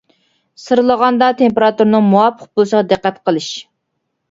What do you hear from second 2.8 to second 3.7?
دىققەت قىلىش.